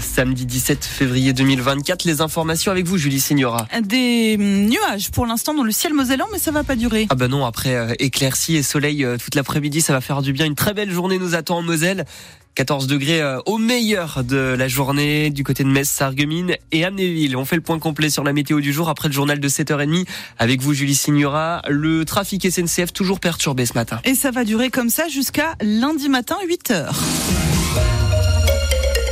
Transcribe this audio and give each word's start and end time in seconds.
Samedi 0.00 0.46
17 0.46 0.86
février 0.86 1.34
2024, 1.34 2.04
les 2.04 2.22
informations 2.22 2.72
avec 2.72 2.86
vous, 2.86 2.96
Julie 2.96 3.20
Signora. 3.20 3.68
Des 3.82 4.38
nuages 4.38 5.10
pour 5.10 5.26
l'instant 5.26 5.52
dans 5.52 5.64
le 5.64 5.70
ciel 5.70 5.92
mosellan, 5.92 6.24
mais 6.32 6.38
ça 6.38 6.50
va 6.50 6.64
pas 6.64 6.76
durer. 6.76 7.06
Ah 7.10 7.14
ben 7.14 7.28
non, 7.28 7.44
après 7.44 7.74
euh, 7.74 7.92
éclaircie 7.98 8.56
et 8.56 8.62
soleil 8.62 9.04
euh, 9.04 9.18
toute 9.18 9.34
l'après-midi, 9.34 9.82
ça 9.82 9.92
va 9.92 10.00
faire 10.00 10.22
du 10.22 10.32
bien. 10.32 10.46
Une 10.46 10.54
très 10.54 10.72
belle 10.72 10.90
journée 10.90 11.18
nous 11.18 11.34
attend 11.34 11.58
en 11.58 11.62
Moselle. 11.62 12.06
14 12.54 12.86
degrés 12.86 13.20
euh, 13.20 13.38
au 13.44 13.58
meilleur 13.58 14.24
de 14.24 14.54
la 14.58 14.66
journée 14.66 15.28
du 15.28 15.44
côté 15.44 15.62
de 15.62 15.68
Metz, 15.68 15.90
Sarreguemines 15.90 16.56
et 16.72 16.86
Amnéville. 16.86 17.36
On 17.36 17.44
fait 17.44 17.56
le 17.56 17.62
point 17.62 17.78
complet 17.78 18.08
sur 18.08 18.24
la 18.24 18.32
météo 18.32 18.60
du 18.60 18.72
jour 18.72 18.88
après 18.88 19.08
le 19.08 19.14
journal 19.14 19.40
de 19.40 19.48
7h30 19.50 20.06
avec 20.38 20.62
vous 20.62 20.72
Julie 20.72 20.94
Signora. 20.94 21.60
Le 21.68 22.06
trafic 22.06 22.50
SNCF 22.50 22.94
toujours 22.94 23.20
perturbé 23.20 23.66
ce 23.66 23.74
matin. 23.74 24.00
Et 24.04 24.14
ça 24.14 24.30
va 24.30 24.44
durer 24.44 24.70
comme 24.70 24.88
ça 24.88 25.06
jusqu'à 25.08 25.54
lundi 25.60 26.08
matin 26.08 26.36
8h. 26.48 27.53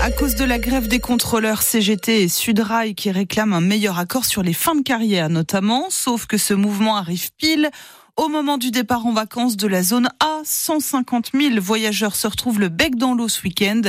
À 0.02 0.10
cause 0.10 0.34
de 0.34 0.44
la 0.44 0.58
grève 0.58 0.88
des 0.88 0.98
contrôleurs 0.98 1.62
CGT 1.62 2.22
et 2.22 2.28
Sudrail 2.28 2.96
qui 2.96 3.12
réclament 3.12 3.52
un 3.52 3.60
meilleur 3.60 4.00
accord 4.00 4.24
sur 4.24 4.42
les 4.42 4.52
fins 4.52 4.74
de 4.74 4.82
carrière 4.82 5.30
notamment, 5.30 5.90
sauf 5.90 6.26
que 6.26 6.38
ce 6.38 6.54
mouvement 6.54 6.96
arrive 6.96 7.30
pile 7.38 7.70
au 8.16 8.26
moment 8.26 8.58
du 8.58 8.72
départ 8.72 9.06
en 9.06 9.12
vacances 9.12 9.56
de 9.56 9.68
la 9.68 9.84
zone 9.84 10.08
A, 10.18 10.40
150 10.44 11.30
000 11.40 11.54
voyageurs 11.60 12.16
se 12.16 12.26
retrouvent 12.26 12.58
le 12.58 12.68
bec 12.68 12.96
dans 12.96 13.14
l'eau 13.14 13.28
ce 13.28 13.44
week-end. 13.44 13.82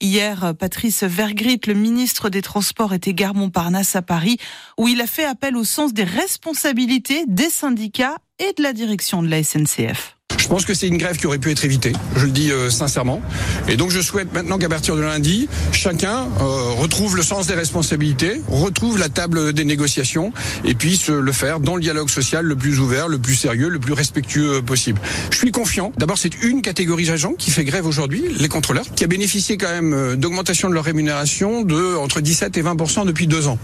Hier, 0.00 0.54
Patrice 0.56 1.02
Vergrit, 1.02 1.60
le 1.66 1.74
ministre 1.74 2.30
des 2.30 2.42
Transports, 2.42 2.94
était 2.94 3.12
gare 3.12 3.34
Montparnasse 3.34 3.96
à 3.96 4.02
Paris, 4.02 4.38
où 4.78 4.86
il 4.86 5.00
a 5.00 5.08
fait 5.08 5.24
appel 5.24 5.56
au 5.56 5.64
sens 5.64 5.92
des 5.92 6.04
responsabilités 6.04 7.24
des 7.26 7.50
syndicats 7.50 8.18
et 8.38 8.52
de 8.56 8.62
la 8.62 8.72
direction 8.72 9.20
de 9.20 9.28
la 9.28 9.42
SNCF. 9.42 10.15
Je 10.38 10.48
pense 10.48 10.64
que 10.64 10.74
c'est 10.74 10.88
une 10.88 10.98
grève 10.98 11.16
qui 11.16 11.26
aurait 11.26 11.38
pu 11.38 11.50
être 11.50 11.64
évitée, 11.64 11.92
je 12.16 12.24
le 12.24 12.30
dis 12.30 12.50
euh, 12.52 12.70
sincèrement. 12.70 13.20
Et 13.68 13.76
donc 13.76 13.90
je 13.90 14.00
souhaite 14.00 14.32
maintenant 14.32 14.58
qu'à 14.58 14.68
partir 14.68 14.96
de 14.96 15.00
lundi, 15.00 15.48
chacun 15.72 16.28
euh, 16.40 16.72
retrouve 16.78 17.16
le 17.16 17.22
sens 17.22 17.46
des 17.46 17.54
responsabilités, 17.54 18.40
retrouve 18.48 18.98
la 18.98 19.08
table 19.08 19.52
des 19.52 19.64
négociations 19.64 20.32
et 20.64 20.74
puisse 20.74 21.08
le 21.08 21.32
faire 21.32 21.60
dans 21.60 21.74
le 21.74 21.82
dialogue 21.82 22.08
social 22.08 22.44
le 22.44 22.56
plus 22.56 22.80
ouvert, 22.80 23.08
le 23.08 23.18
plus 23.18 23.34
sérieux, 23.34 23.68
le 23.68 23.78
plus 23.78 23.92
respectueux 23.92 24.62
possible. 24.62 25.00
Je 25.30 25.38
suis 25.38 25.50
confiant. 25.50 25.92
D'abord, 25.96 26.18
c'est 26.18 26.42
une 26.42 26.62
catégorie 26.62 27.06
d'agents 27.06 27.34
qui 27.36 27.50
fait 27.50 27.64
grève 27.64 27.86
aujourd'hui, 27.86 28.24
les 28.38 28.48
contrôleurs, 28.48 28.86
qui 28.94 29.04
a 29.04 29.06
bénéficié 29.06 29.56
quand 29.56 29.68
même 29.68 29.92
euh, 29.92 30.16
d'augmentation 30.16 30.68
de 30.68 30.74
leur 30.74 30.84
rémunération 30.84 31.62
de 31.62 31.96
entre 31.96 32.20
17 32.20 32.56
et 32.56 32.62
20% 32.62 33.06
depuis 33.06 33.26
deux 33.26 33.46
ans. 33.46 33.58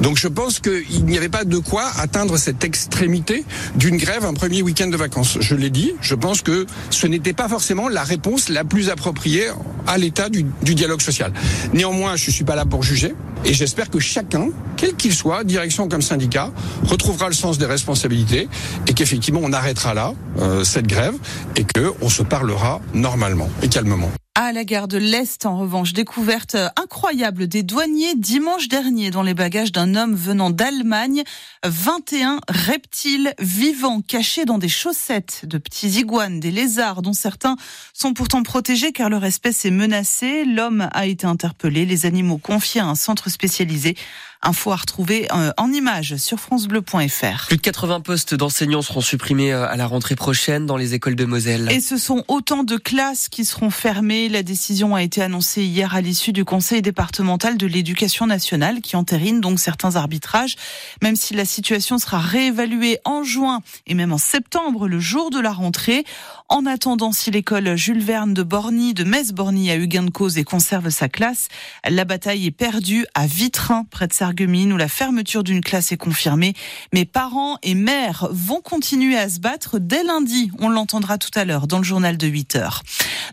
Donc 0.00 0.18
je 0.18 0.28
pense 0.28 0.60
qu'il 0.60 1.04
n'y 1.04 1.18
avait 1.18 1.28
pas 1.28 1.44
de 1.44 1.58
quoi 1.58 1.84
atteindre 1.98 2.36
cette 2.36 2.64
extrémité 2.64 3.44
d'une 3.76 3.96
grève 3.96 4.24
un 4.24 4.34
premier 4.34 4.62
week-end 4.62 4.88
de 4.88 4.96
vacances. 4.96 5.38
Je 5.40 5.54
l'ai 5.54 5.70
dit, 5.70 5.92
pense 6.14 6.42
que 6.42 6.66
ce 6.90 7.06
n'était 7.06 7.32
pas 7.32 7.48
forcément 7.48 7.88
la 7.88 8.02
réponse 8.02 8.48
la 8.48 8.64
plus 8.64 8.90
appropriée 8.90 9.46
à 9.86 9.98
l'état 9.98 10.28
du, 10.28 10.44
dialogue 10.62 11.00
social. 11.00 11.32
Néanmoins, 11.72 12.16
je 12.16 12.26
ne 12.26 12.32
suis 12.32 12.44
pas 12.44 12.54
là 12.54 12.64
pour 12.64 12.82
juger 12.82 13.14
et 13.44 13.54
j'espère 13.54 13.90
que 13.90 13.98
chacun, 13.98 14.48
quel 14.76 14.94
qu'il 14.94 15.14
soit, 15.14 15.44
direction 15.44 15.88
comme 15.88 16.02
syndicat, 16.02 16.50
retrouvera 16.84 17.28
le 17.28 17.34
sens 17.34 17.58
des 17.58 17.66
responsabilités 17.66 18.48
et 18.86 18.94
qu'effectivement 18.94 19.40
on 19.42 19.52
arrêtera 19.52 19.94
là 19.94 20.14
euh, 20.38 20.64
cette 20.64 20.86
grève 20.86 21.14
et 21.56 21.64
que 21.64 21.92
on 22.00 22.08
se 22.08 22.22
parlera 22.22 22.80
normalement 22.94 23.50
et 23.62 23.68
calmement. 23.68 24.10
À 24.34 24.50
la 24.52 24.64
gare 24.64 24.88
de 24.88 24.96
l'Est, 24.96 25.44
en 25.44 25.58
revanche, 25.58 25.92
découverte 25.92 26.56
incroyable 26.76 27.48
des 27.48 27.62
douaniers 27.62 28.14
dimanche 28.14 28.66
dernier 28.68 29.10
dans 29.10 29.22
les 29.22 29.34
bagages 29.34 29.72
d'un 29.72 29.94
homme 29.94 30.14
venant 30.14 30.48
d'Allemagne. 30.48 31.22
21 31.66 32.40
reptiles 32.48 33.34
vivants 33.38 34.00
cachés 34.00 34.46
dans 34.46 34.56
des 34.56 34.70
chaussettes 34.70 35.44
de 35.44 35.58
petits 35.58 35.98
iguanes, 36.00 36.40
des 36.40 36.50
lézards 36.50 37.02
dont 37.02 37.12
certains 37.12 37.56
sont 37.92 38.14
pourtant 38.14 38.42
protégés 38.42 38.92
car 38.92 39.10
leur 39.10 39.22
espèce 39.26 39.66
est 39.66 39.70
menacée. 39.70 40.46
L'homme 40.46 40.88
a 40.92 41.04
été 41.04 41.26
interpellé, 41.26 41.84
les 41.84 42.06
animaux 42.06 42.38
confiés 42.38 42.80
à 42.80 42.86
un 42.86 42.94
centre 42.94 43.28
spécialisé. 43.28 43.96
Info 44.44 44.72
à 44.72 44.76
retrouver 44.76 45.28
euh, 45.32 45.52
en 45.56 45.72
images 45.72 46.16
sur 46.16 46.40
francebleu.fr. 46.40 47.46
Plus 47.46 47.56
de 47.56 47.62
80 47.62 48.00
postes 48.00 48.34
d'enseignants 48.34 48.82
seront 48.82 49.00
supprimés 49.00 49.52
euh, 49.52 49.68
à 49.68 49.76
la 49.76 49.86
rentrée 49.86 50.16
prochaine 50.16 50.66
dans 50.66 50.76
les 50.76 50.94
écoles 50.94 51.14
de 51.14 51.24
Moselle. 51.24 51.70
Et 51.70 51.80
ce 51.80 51.96
sont 51.96 52.24
autant 52.26 52.64
de 52.64 52.76
classes 52.76 53.28
qui 53.28 53.44
seront 53.44 53.70
fermées. 53.70 54.28
La 54.28 54.42
décision 54.42 54.96
a 54.96 55.02
été 55.02 55.22
annoncée 55.22 55.62
hier 55.62 55.94
à 55.94 56.00
l'issue 56.00 56.32
du 56.32 56.44
Conseil 56.44 56.82
départemental 56.82 57.56
de 57.56 57.66
l'éducation 57.68 58.26
nationale 58.26 58.80
qui 58.80 58.96
entérine 58.96 59.40
donc 59.40 59.60
certains 59.60 59.94
arbitrages, 59.94 60.56
même 61.02 61.14
si 61.14 61.34
la 61.34 61.44
situation 61.44 61.98
sera 61.98 62.18
réévaluée 62.18 62.98
en 63.04 63.22
juin 63.22 63.60
et 63.86 63.94
même 63.94 64.12
en 64.12 64.18
septembre, 64.18 64.88
le 64.88 64.98
jour 64.98 65.30
de 65.30 65.38
la 65.38 65.52
rentrée. 65.52 66.04
En 66.48 66.66
attendant, 66.66 67.12
si 67.12 67.30
l'école 67.30 67.76
Jules 67.76 68.02
Verne 68.02 68.34
de 68.34 68.42
Borny, 68.42 68.92
de 68.92 69.04
Metz-Borny 69.04 69.70
a 69.70 69.76
eu 69.76 69.86
gain 69.86 70.02
de 70.02 70.10
cause 70.10 70.36
et 70.36 70.44
conserve 70.44 70.90
sa 70.90 71.08
classe, 71.08 71.48
la 71.88 72.04
bataille 72.04 72.46
est 72.46 72.50
perdue 72.50 73.06
à 73.14 73.26
Vitrin, 73.26 73.86
près 73.90 74.08
de 74.08 74.12
Sarreguemines, 74.32 74.72
où 74.72 74.76
la 74.76 74.88
fermeture 74.88 75.44
d'une 75.44 75.60
classe 75.60 75.92
est 75.92 75.96
confirmée. 75.96 76.54
Mais 76.94 77.04
parents 77.04 77.58
et 77.62 77.74
mères 77.74 78.28
vont 78.30 78.60
continuer 78.62 79.18
à 79.18 79.28
se 79.28 79.40
battre 79.40 79.78
dès 79.78 80.02
lundi. 80.02 80.50
On 80.58 80.70
l'entendra 80.70 81.18
tout 81.18 81.30
à 81.34 81.44
l'heure 81.44 81.66
dans 81.66 81.78
le 81.78 81.84
journal 81.84 82.16
de 82.16 82.26
8 82.26 82.56
heures. 82.56 82.82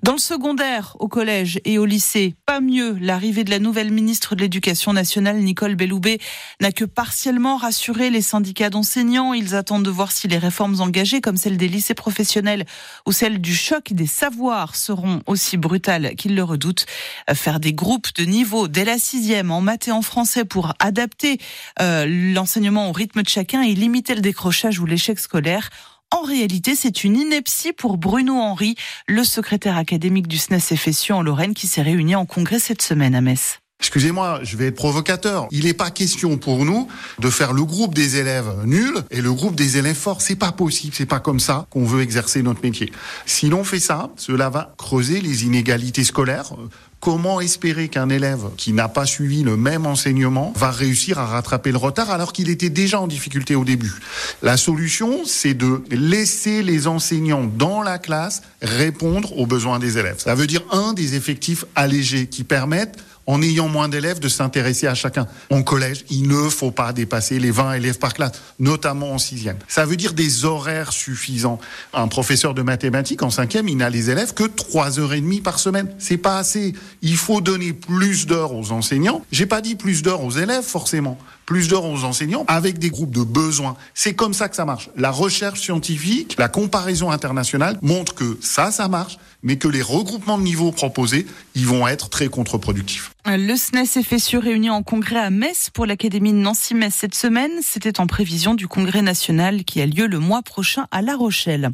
Dans 0.04 0.14
le 0.14 0.20
secondaire, 0.20 0.96
au 1.00 1.08
collège 1.08 1.60
et 1.66 1.78
au 1.78 1.86
lycée, 1.86 2.36
pas 2.46 2.60
mieux. 2.60 2.98
L'arrivée 3.00 3.44
de 3.44 3.50
la 3.50 3.60
nouvelle 3.60 3.92
ministre 3.92 4.36
de 4.36 4.42
l'Éducation 4.42 4.94
nationale, 4.94 5.38
Nicole 5.38 5.76
Belloubet, 5.76 6.20
n'a 6.62 6.72
que 6.72 6.86
partiellement 6.86 7.58
rassuré 7.58 8.10
les 8.10 8.22
syndicats 8.22 8.70
d'enseignants. 8.70 9.34
Ils 9.34 9.56
attendent 9.56 9.84
de 9.84 9.90
voir 9.90 10.12
si 10.12 10.28
les 10.28 10.38
réformes 10.38 10.82
engagées, 10.82 11.22
comme 11.22 11.38
celle 11.38 11.58
des 11.58 11.68
lycées 11.68 11.94
professionnels 11.94 12.66
ou 13.06 13.12
celle 13.12 13.40
du 13.40 13.56
choc 13.56 13.94
des 13.94 14.08
savoirs 14.08 14.76
seront 14.76 15.22
aussi 15.28 15.58
brutales 15.58 16.16
qu'ils 16.16 16.36
le 16.36 16.44
redoutent. 16.44 16.86
Faire 17.34 17.60
des 17.60 17.74
groupes 17.74 18.14
de 18.16 18.26
niveau 18.26 18.68
dès 18.68 18.86
la 18.86 18.98
sixième 18.98 19.52
en 19.52 19.62
maths 19.62 19.88
et 19.88 19.92
en 19.92 20.02
français 20.02 20.46
pour 20.46 20.74
adapter 20.90 21.38
euh, 21.80 22.06
l'enseignement 22.08 22.90
au 22.90 22.92
rythme 22.92 23.24
de 23.24 23.30
chacun 23.30 23.62
et 23.62 23.74
limiter 23.74 24.16
le 24.16 24.22
décrochage 24.22 24.80
ou 24.80 24.86
l'échec 24.86 25.20
scolaire. 25.20 25.70
En 26.12 26.22
réalité, 26.22 26.76
c'est 26.76 27.04
une 27.04 27.16
ineptie 27.16 27.72
pour 27.72 27.98
Bruno 27.98 28.34
Henry, 28.36 28.76
le 29.08 29.24
secrétaire 29.24 29.78
académique 29.78 30.28
du 30.28 30.38
SNES 30.38 30.76
FSU 30.76 31.14
en 31.14 31.22
Lorraine, 31.22 31.54
qui 31.54 31.68
s'est 31.68 31.84
réuni 31.84 32.16
en 32.16 32.26
congrès 32.26 32.60
cette 32.60 32.82
semaine 32.82 33.14
à 33.14 33.22
Metz. 33.22 33.60
Excusez-moi, 33.82 34.42
je 34.44 34.58
vais 34.58 34.68
être 34.68 34.76
provocateur. 34.76 35.48
Il 35.52 35.64
n'est 35.64 35.74
pas 35.74 35.90
question 35.90 36.38
pour 36.38 36.66
nous 36.66 36.90
de 37.20 37.30
faire 37.30 37.54
le 37.54 37.64
groupe 37.64 37.96
des 37.96 38.18
élèves 38.18 38.52
nuls 38.66 39.00
et 39.10 39.22
le 39.22 39.32
groupe 39.32 39.56
des 39.56 39.78
élèves 39.78 39.96
forts. 39.96 40.22
C'est 40.22 40.36
pas 40.36 40.52
possible. 40.52 40.94
C'est 40.94 41.06
pas 41.06 41.22
comme 41.22 41.40
ça 41.40 41.66
qu'on 41.70 41.86
veut 41.86 42.02
exercer 42.02 42.44
notre 42.44 42.62
métier. 42.62 42.92
Si 43.26 43.48
l'on 43.48 43.64
fait 43.64 43.80
ça, 43.80 44.10
cela 44.18 44.50
va 44.50 44.74
creuser 44.78 45.22
les 45.22 45.46
inégalités 45.46 46.04
scolaires. 46.04 46.52
Comment 47.00 47.40
espérer 47.40 47.88
qu'un 47.88 48.10
élève 48.10 48.50
qui 48.58 48.74
n'a 48.74 48.90
pas 48.90 49.06
suivi 49.06 49.44
le 49.44 49.56
même 49.56 49.86
enseignement 49.86 50.52
va 50.58 50.70
réussir 50.70 51.18
à 51.18 51.26
rattraper 51.26 51.72
le 51.72 51.78
retard 51.78 52.10
alors 52.12 52.34
qu'il 52.34 52.50
était 52.50 52.70
déjà 52.70 53.00
en 53.00 53.08
difficulté 53.08 53.56
au 53.56 53.64
début? 53.64 53.94
La 54.42 54.58
solution, 54.58 55.22
c'est 55.26 55.54
de 55.54 55.82
laisser 55.90 56.62
les 56.62 56.88
enseignants 56.88 57.46
dans 57.46 57.82
la 57.82 57.98
classe 57.98 58.42
répondre 58.62 59.38
aux 59.38 59.46
besoins 59.46 59.80
des 59.80 59.98
élèves. 59.98 60.20
Ça 60.20 60.36
veut 60.36 60.48
dire 60.48 60.64
un 60.74 60.92
des 60.92 61.16
effectifs 61.16 61.64
allégés 61.76 62.28
qui 62.28 62.44
permettent 62.44 62.98
en 63.30 63.44
ayant 63.44 63.70
moins 63.70 63.90
d'élèves, 63.90 64.20
de 64.20 64.28
s'intéresser 64.28 64.88
à 64.88 64.96
chacun. 64.96 65.28
En 65.52 65.62
collège, 65.62 66.04
il 66.10 66.28
ne 66.28 66.50
faut 66.50 66.72
pas 66.72 66.94
dépasser 66.94 67.38
les 67.38 67.52
20 67.52 67.74
élèves 67.74 68.00
par 68.00 68.16
classe, 68.16 68.32
notamment 68.58 69.12
en 69.12 69.20
sixième. 69.20 69.58
Ça 69.68 69.86
veut 69.86 69.98
dire 69.98 70.14
des 70.14 70.46
horaires 70.46 70.92
suffisants. 70.92 71.60
Un 71.94 72.08
professeur 72.08 72.56
de 72.56 72.64
mathématiques 72.64 73.22
en 73.22 73.30
cinquième, 73.30 73.68
il 73.68 73.78
n'a 73.78 73.92
les 73.92 74.10
élèves 74.10 74.34
que 74.34 74.46
3 74.46 75.00
heures 75.00 75.14
et 75.14 75.22
demie 75.22 75.42
par 75.42 75.60
semaine. 75.60 75.94
C'est 76.00 76.18
pas 76.18 76.40
assez. 76.40 76.74
Il 77.04 77.18
faut 77.18 77.40
donner 77.40 77.72
plus 77.72 78.26
d'heures 78.26 78.56
aux 78.56 78.72
enseignants. 78.72 79.24
J'ai 79.32 79.46
pas 79.46 79.62
dit 79.62 79.76
plus 79.76 80.02
d'heures 80.02 80.24
aux 80.24 80.32
élèves, 80.32 80.64
forcément. 80.64 81.20
Plus 81.46 81.68
d'heures 81.68 81.86
aux 81.86 82.06
enseignants 82.06 82.46
avec 82.48 82.80
des 82.80 82.90
groupes 82.90 83.14
de 83.14 83.24
besoins. 83.24 83.78
C'est 83.94 84.16
comme 84.16 84.34
ça 84.34 84.50
que 84.50 84.56
ça 84.56 84.66
marche. 84.66 84.90
La 84.98 85.12
recherche 85.12 85.62
scientifique, 85.62 86.36
la 86.40 86.48
comparaison 86.48 87.12
internationale 87.12 87.78
montre 87.84 88.16
que 88.16 88.40
ça, 88.42 88.72
ça 88.72 88.88
marche 88.88 89.20
mais 89.44 89.58
que 89.58 89.68
les 89.68 89.82
regroupements 89.82 90.38
de 90.38 90.44
niveaux 90.44 90.72
proposés, 90.72 91.26
ils 91.56 91.66
vont 91.66 91.88
être 91.88 92.10
très 92.10 92.28
contre-productifs. 92.28 93.12
Le 93.38 93.56
SNES 93.56 94.02
FSU 94.04 94.40
réuni 94.40 94.72
en 94.72 94.82
congrès 94.82 95.20
à 95.20 95.30
Metz 95.30 95.70
pour 95.72 95.86
l'Académie 95.86 96.32
de 96.32 96.38
Nancy-Metz 96.38 96.96
cette 96.96 97.14
semaine. 97.14 97.52
C'était 97.62 98.00
en 98.00 98.08
prévision 98.08 98.56
du 98.56 98.68
congrès 98.68 99.04
national 99.04 99.66
qui 99.66 99.82
a 99.82 99.86
lieu 99.86 100.08
le 100.08 100.18
mois 100.18 100.42
prochain 100.42 100.88
à 100.90 101.04
La 101.04 101.16
Rochelle. 101.16 101.70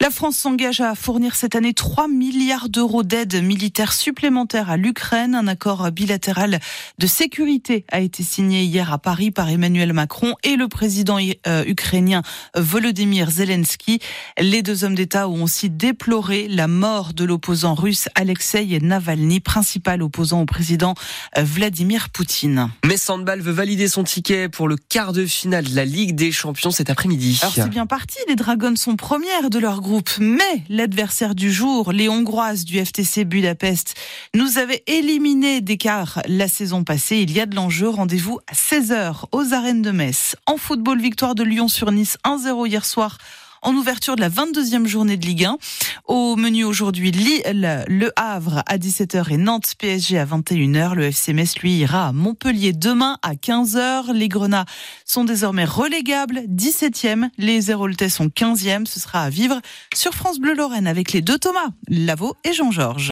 La 0.00 0.10
France 0.10 0.36
s'engage 0.36 0.80
à 0.80 0.94
fournir 0.94 1.34
cette 1.34 1.56
année 1.56 1.74
3 1.74 2.06
milliards 2.06 2.68
d'euros 2.68 3.02
d'aide 3.02 3.42
militaire 3.42 3.92
supplémentaire 3.92 4.70
à 4.70 4.76
l'Ukraine. 4.76 5.34
Un 5.34 5.48
accord 5.48 5.90
bilatéral 5.90 6.60
de 6.98 7.06
sécurité 7.08 7.84
a 7.90 7.98
été 7.98 8.22
signé 8.22 8.62
hier 8.62 8.92
à 8.92 8.98
Paris 8.98 9.32
par 9.32 9.48
Emmanuel 9.48 9.92
Macron 9.94 10.34
et 10.44 10.54
le 10.54 10.68
président 10.68 11.18
euh, 11.48 11.64
ukrainien 11.66 12.22
Volodymyr 12.54 13.30
Zelensky. 13.30 13.98
Les 14.38 14.62
deux 14.62 14.84
hommes 14.84 14.94
d'État 14.94 15.28
ont 15.28 15.42
aussi 15.42 15.70
déploré 15.70 16.46
la 16.46 16.68
mort 16.68 17.14
de 17.14 17.24
l'opposant 17.24 17.74
russe 17.74 18.08
Alexei 18.14 18.78
Navalny, 18.80 19.40
principal 19.40 20.00
opposant 20.00 20.42
au 20.42 20.46
président 20.46 20.83
président 20.84 20.94
Vladimir 21.36 22.10
Poutine. 22.10 22.70
Mais 22.84 22.96
Sandball 22.96 23.40
veut 23.40 23.52
valider 23.52 23.88
son 23.88 24.04
ticket 24.04 24.48
pour 24.48 24.68
le 24.68 24.76
quart 24.76 25.12
de 25.12 25.24
finale 25.24 25.64
de 25.64 25.74
la 25.74 25.84
Ligue 25.84 26.14
des 26.14 26.32
Champions 26.32 26.70
cet 26.70 26.90
après-midi. 26.90 27.38
Alors 27.40 27.54
c'est 27.54 27.68
bien 27.70 27.86
parti, 27.86 28.18
les 28.28 28.36
Dragons 28.36 28.76
sont 28.76 28.96
premières 28.96 29.50
de 29.50 29.58
leur 29.58 29.80
groupe, 29.80 30.10
mais 30.18 30.62
l'adversaire 30.68 31.34
du 31.34 31.52
jour, 31.52 31.92
les 31.92 32.08
Hongroises 32.08 32.64
du 32.64 32.84
FTC 32.84 33.24
Budapest, 33.24 33.94
nous 34.34 34.58
avait 34.58 34.82
éliminé 34.86 35.60
d'écart 35.60 36.20
la 36.26 36.48
saison 36.48 36.84
passée. 36.84 37.18
Il 37.18 37.32
y 37.32 37.40
a 37.40 37.46
de 37.46 37.56
l'enjeu, 37.56 37.88
rendez-vous 37.88 38.40
à 38.50 38.54
16h 38.54 39.24
aux 39.32 39.54
arènes 39.54 39.82
de 39.82 39.90
Metz. 39.90 40.36
En 40.46 40.56
football, 40.56 41.00
victoire 41.00 41.34
de 41.34 41.44
Lyon 41.44 41.68
sur 41.68 41.90
Nice 41.92 42.18
1-0 42.24 42.66
hier 42.68 42.84
soir 42.84 43.18
en 43.64 43.74
ouverture 43.74 44.14
de 44.14 44.20
la 44.20 44.28
22e 44.28 44.86
journée 44.86 45.16
de 45.16 45.26
Ligue 45.26 45.46
1. 45.46 45.58
Au 46.06 46.36
menu 46.36 46.64
aujourd'hui, 46.64 47.10
Le 47.12 48.10
Havre 48.14 48.62
à 48.66 48.78
17h 48.78 49.32
et 49.32 49.36
Nantes 49.36 49.74
PSG 49.78 50.18
à 50.18 50.26
21h. 50.26 50.94
Le 50.94 51.04
FC 51.04 51.32
Metz, 51.32 51.58
lui, 51.58 51.78
ira 51.78 52.08
à 52.08 52.12
Montpellier 52.12 52.72
demain 52.72 53.18
à 53.22 53.34
15h. 53.34 54.12
Les 54.12 54.28
Grenats 54.28 54.66
sont 55.04 55.24
désormais 55.24 55.64
relégables, 55.64 56.42
17e. 56.48 57.30
Les 57.38 57.70
Héroltais 57.70 58.10
sont 58.10 58.26
15e. 58.26 58.86
Ce 58.86 59.00
sera 59.00 59.22
à 59.22 59.30
vivre 59.30 59.60
sur 59.94 60.12
France 60.12 60.38
Bleu 60.38 60.54
Lorraine 60.54 60.86
avec 60.86 61.12
les 61.12 61.22
deux 61.22 61.38
Thomas, 61.38 61.70
Lavaux 61.88 62.34
et 62.44 62.52
Jean-Georges. 62.52 63.02